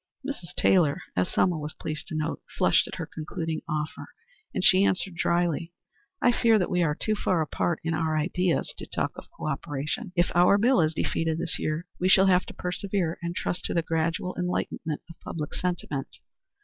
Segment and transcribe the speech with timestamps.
[0.27, 0.55] Mrs.
[0.57, 4.07] Taylor, as Selma was pleased to note, flushed at her concluding offer,
[4.51, 5.73] and she answered, drily,
[6.23, 9.45] "I fear that we are too far apart in our ideas to talk of co
[9.45, 10.11] operation.
[10.15, 13.75] If our bill is defeated this year, we shall have to persevere and trust to
[13.75, 16.07] the gradual enlightenment of public sentiment.